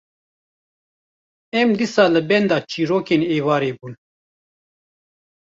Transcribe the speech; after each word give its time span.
em 1.59 1.69
dîsa 1.79 2.05
li 2.13 2.21
benda 2.29 2.57
çîrokên 2.69 3.21
êvarê 3.37 3.71
bûn. 3.77 3.93